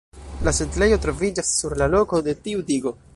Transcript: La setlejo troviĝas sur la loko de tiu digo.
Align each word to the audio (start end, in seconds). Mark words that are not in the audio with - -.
La 0.47 0.53
setlejo 0.59 0.97
troviĝas 1.03 1.53
sur 1.59 1.77
la 1.83 1.91
loko 1.97 2.23
de 2.29 2.35
tiu 2.49 2.65
digo. 2.71 2.97